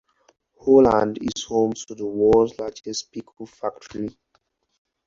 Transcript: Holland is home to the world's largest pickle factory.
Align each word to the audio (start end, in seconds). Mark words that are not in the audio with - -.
Holland 0.59 1.19
is 1.21 1.43
home 1.43 1.73
to 1.73 1.93
the 1.93 2.07
world's 2.07 2.57
largest 2.57 3.11
pickle 3.11 3.45
factory. 3.45 4.09